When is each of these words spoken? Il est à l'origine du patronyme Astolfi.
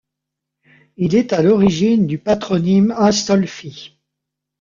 Il 0.97 1.13
est 1.13 1.31
à 1.31 1.43
l'origine 1.43 2.07
du 2.07 2.17
patronyme 2.17 2.89
Astolfi. 2.97 3.93